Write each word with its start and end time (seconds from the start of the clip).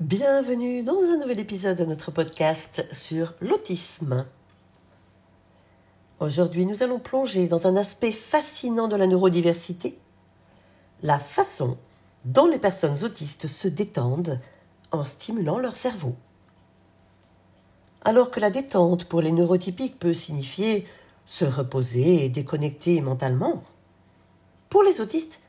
Bienvenue 0.00 0.84
dans 0.84 0.94
un 0.94 1.16
nouvel 1.16 1.40
épisode 1.40 1.76
de 1.76 1.84
notre 1.84 2.12
podcast 2.12 2.86
sur 2.92 3.34
l'autisme. 3.40 4.26
Aujourd'hui, 6.20 6.66
nous 6.66 6.84
allons 6.84 7.00
plonger 7.00 7.48
dans 7.48 7.66
un 7.66 7.74
aspect 7.74 8.12
fascinant 8.12 8.86
de 8.86 8.94
la 8.94 9.08
neurodiversité, 9.08 9.98
la 11.02 11.18
façon 11.18 11.78
dont 12.24 12.46
les 12.46 12.60
personnes 12.60 13.02
autistes 13.02 13.48
se 13.48 13.66
détendent 13.66 14.38
en 14.92 15.02
stimulant 15.02 15.58
leur 15.58 15.74
cerveau. 15.74 16.14
Alors 18.04 18.30
que 18.30 18.38
la 18.38 18.50
détente 18.50 19.06
pour 19.06 19.20
les 19.20 19.32
neurotypiques 19.32 19.98
peut 19.98 20.14
signifier 20.14 20.86
se 21.26 21.44
reposer 21.44 22.24
et 22.24 22.28
déconnecter 22.28 23.00
mentalement, 23.00 23.64
pour 24.70 24.84
les 24.84 25.00
autistes, 25.00 25.40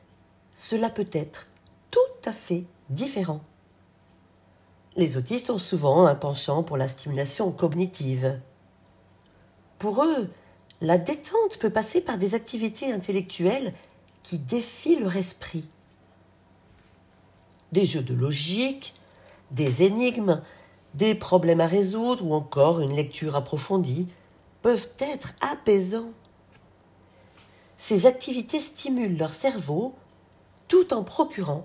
cela 0.56 0.90
peut 0.90 1.10
être 1.12 1.46
tout 1.92 2.00
à 2.28 2.32
fait 2.32 2.64
différent. 2.88 3.42
Les 5.00 5.16
autistes 5.16 5.48
ont 5.48 5.58
souvent 5.58 6.04
un 6.04 6.14
penchant 6.14 6.62
pour 6.62 6.76
la 6.76 6.86
stimulation 6.86 7.50
cognitive. 7.52 8.38
Pour 9.78 10.04
eux, 10.04 10.28
la 10.82 10.98
détente 10.98 11.56
peut 11.58 11.70
passer 11.70 12.02
par 12.02 12.18
des 12.18 12.34
activités 12.34 12.92
intellectuelles 12.92 13.72
qui 14.22 14.36
défient 14.36 15.00
leur 15.00 15.16
esprit. 15.16 15.64
Des 17.72 17.86
jeux 17.86 18.02
de 18.02 18.12
logique, 18.12 18.92
des 19.52 19.84
énigmes, 19.84 20.42
des 20.92 21.14
problèmes 21.14 21.62
à 21.62 21.66
résoudre 21.66 22.26
ou 22.26 22.34
encore 22.34 22.80
une 22.80 22.94
lecture 22.94 23.36
approfondie 23.36 24.06
peuvent 24.60 24.90
être 24.98 25.32
apaisants. 25.40 26.12
Ces 27.78 28.04
activités 28.04 28.60
stimulent 28.60 29.16
leur 29.16 29.32
cerveau 29.32 29.94
tout 30.68 30.92
en 30.92 31.04
procurant 31.04 31.64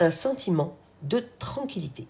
un 0.00 0.10
sentiment 0.10 0.74
de 1.02 1.24
tranquillité. 1.38 2.08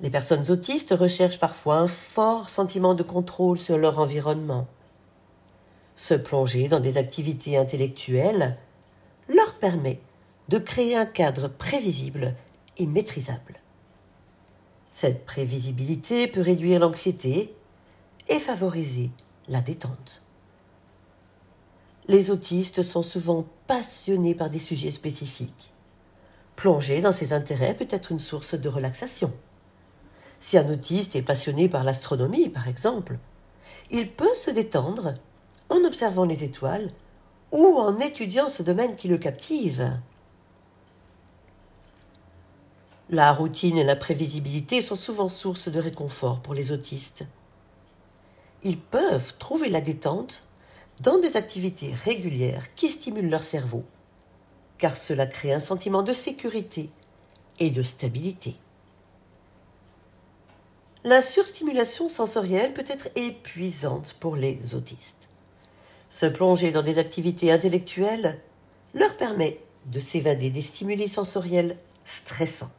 Les 0.00 0.10
personnes 0.10 0.50
autistes 0.50 0.94
recherchent 0.96 1.40
parfois 1.40 1.78
un 1.78 1.88
fort 1.88 2.48
sentiment 2.48 2.94
de 2.94 3.02
contrôle 3.02 3.58
sur 3.58 3.76
leur 3.76 3.98
environnement. 3.98 4.66
Se 5.96 6.14
plonger 6.14 6.68
dans 6.68 6.78
des 6.78 6.98
activités 6.98 7.56
intellectuelles 7.56 8.56
leur 9.28 9.54
permet 9.54 10.00
de 10.48 10.58
créer 10.58 10.96
un 10.96 11.06
cadre 11.06 11.48
prévisible 11.48 12.34
et 12.76 12.86
maîtrisable. 12.86 13.60
Cette 14.90 15.26
prévisibilité 15.26 16.28
peut 16.28 16.40
réduire 16.40 16.80
l'anxiété 16.80 17.54
et 18.28 18.38
favoriser 18.38 19.10
la 19.48 19.60
détente. 19.60 20.24
Les 22.06 22.30
autistes 22.30 22.82
sont 22.82 23.02
souvent 23.02 23.44
passionnés 23.66 24.34
par 24.34 24.48
des 24.48 24.58
sujets 24.58 24.90
spécifiques. 24.90 25.72
Plonger 26.56 27.00
dans 27.00 27.12
ces 27.12 27.32
intérêts 27.32 27.74
peut 27.74 27.88
être 27.90 28.12
une 28.12 28.18
source 28.18 28.54
de 28.54 28.68
relaxation. 28.68 29.32
Si 30.40 30.56
un 30.56 30.70
autiste 30.70 31.16
est 31.16 31.22
passionné 31.22 31.68
par 31.68 31.84
l'astronomie, 31.84 32.48
par 32.48 32.68
exemple, 32.68 33.18
il 33.90 34.10
peut 34.10 34.34
se 34.34 34.50
détendre 34.50 35.14
en 35.68 35.84
observant 35.84 36.24
les 36.24 36.44
étoiles 36.44 36.90
ou 37.52 37.78
en 37.78 37.98
étudiant 37.98 38.48
ce 38.48 38.62
domaine 38.62 38.96
qui 38.96 39.08
le 39.08 39.18
captive. 39.18 39.98
La 43.10 43.32
routine 43.32 43.78
et 43.78 43.84
la 43.84 43.96
prévisibilité 43.96 44.82
sont 44.82 44.96
souvent 44.96 45.30
source 45.30 45.68
de 45.70 45.80
réconfort 45.80 46.40
pour 46.40 46.54
les 46.54 46.72
autistes. 46.72 47.24
Ils 48.62 48.78
peuvent 48.78 49.34
trouver 49.38 49.70
la 49.70 49.80
détente 49.80 50.46
dans 51.00 51.18
des 51.18 51.36
activités 51.36 51.94
régulières 52.04 52.74
qui 52.74 52.90
stimulent 52.90 53.30
leur 53.30 53.44
cerveau, 53.44 53.84
car 54.76 54.96
cela 54.96 55.26
crée 55.26 55.54
un 55.54 55.60
sentiment 55.60 56.02
de 56.02 56.12
sécurité 56.12 56.90
et 57.58 57.70
de 57.70 57.82
stabilité. 57.82 58.56
La 61.04 61.22
surstimulation 61.22 62.08
sensorielle 62.08 62.74
peut 62.74 62.84
être 62.88 63.08
épuisante 63.14 64.16
pour 64.18 64.34
les 64.34 64.74
autistes. 64.74 65.28
Se 66.10 66.26
plonger 66.26 66.72
dans 66.72 66.82
des 66.82 66.98
activités 66.98 67.52
intellectuelles 67.52 68.40
leur 68.94 69.16
permet 69.16 69.60
de 69.86 70.00
s'évader 70.00 70.50
des 70.50 70.62
stimuli 70.62 71.08
sensoriels 71.08 71.76
stressants. 72.04 72.72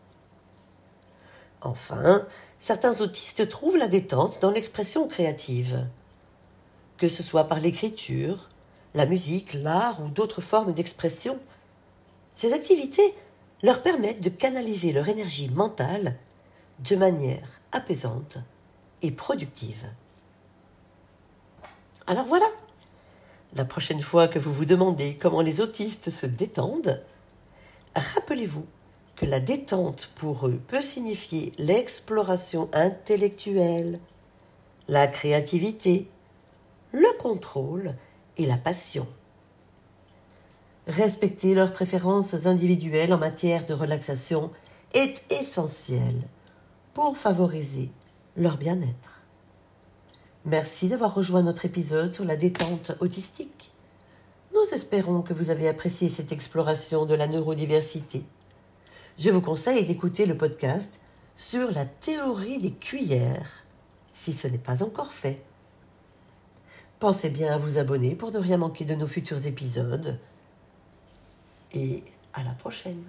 Enfin, 1.61 2.25
certains 2.59 2.99
autistes 2.99 3.47
trouvent 3.47 3.77
la 3.77 3.87
détente 3.87 4.41
dans 4.41 4.51
l'expression 4.51 5.07
créative. 5.07 5.87
Que 6.97 7.07
ce 7.07 7.23
soit 7.23 7.45
par 7.45 7.61
l'écriture, 7.61 8.49
la 8.95 9.05
musique, 9.05 9.53
l'art 9.53 10.01
ou 10.03 10.09
d'autres 10.09 10.41
formes 10.41 10.73
d'expression, 10.73 11.39
ces 12.35 12.51
activités 12.51 13.13
leur 13.63 13.81
permettent 13.81 14.23
de 14.23 14.29
canaliser 14.29 14.91
leur 14.91 15.07
énergie 15.07 15.49
mentale 15.49 16.17
de 16.87 16.95
manière 16.95 17.61
apaisante 17.71 18.39
et 19.01 19.11
productive. 19.11 19.89
Alors 22.07 22.25
voilà, 22.25 22.47
la 23.55 23.65
prochaine 23.65 24.01
fois 24.01 24.27
que 24.27 24.39
vous 24.39 24.53
vous 24.53 24.65
demandez 24.65 25.15
comment 25.15 25.41
les 25.41 25.61
autistes 25.61 26.09
se 26.09 26.25
détendent, 26.25 27.03
rappelez-vous 27.95 28.65
que 29.15 29.25
la 29.25 29.39
détente 29.39 30.11
pour 30.15 30.47
eux 30.47 30.59
peut 30.67 30.81
signifier 30.81 31.53
l'exploration 31.57 32.69
intellectuelle, 32.73 33.99
la 34.87 35.07
créativité, 35.07 36.09
le 36.91 37.17
contrôle 37.21 37.95
et 38.37 38.45
la 38.45 38.57
passion. 38.57 39.07
Respecter 40.87 41.53
leurs 41.53 41.73
préférences 41.73 42.45
individuelles 42.47 43.13
en 43.13 43.17
matière 43.17 43.65
de 43.65 43.73
relaxation 43.73 44.51
est 44.93 45.23
essentiel 45.31 46.23
favoriser 47.15 47.89
leur 48.35 48.57
bien-être. 48.57 49.25
Merci 50.45 50.87
d'avoir 50.87 51.13
rejoint 51.13 51.41
notre 51.41 51.65
épisode 51.65 52.13
sur 52.13 52.25
la 52.25 52.35
détente 52.35 52.91
autistique. 52.99 53.71
Nous 54.53 54.73
espérons 54.73 55.21
que 55.21 55.33
vous 55.33 55.49
avez 55.49 55.67
apprécié 55.67 56.09
cette 56.09 56.31
exploration 56.31 57.05
de 57.05 57.15
la 57.15 57.27
neurodiversité. 57.27 58.23
Je 59.17 59.29
vous 59.29 59.41
conseille 59.41 59.85
d'écouter 59.85 60.25
le 60.25 60.37
podcast 60.37 60.99
sur 61.37 61.71
la 61.71 61.85
théorie 61.85 62.59
des 62.59 62.73
cuillères, 62.73 63.63
si 64.13 64.33
ce 64.33 64.47
n'est 64.47 64.57
pas 64.57 64.83
encore 64.83 65.13
fait. 65.13 65.41
Pensez 66.99 67.29
bien 67.29 67.53
à 67.53 67.57
vous 67.57 67.77
abonner 67.77 68.15
pour 68.15 68.31
ne 68.31 68.39
rien 68.39 68.57
manquer 68.57 68.85
de 68.85 68.95
nos 68.95 69.07
futurs 69.07 69.45
épisodes. 69.45 70.19
Et 71.73 72.03
à 72.33 72.43
la 72.43 72.51
prochaine. 72.51 73.03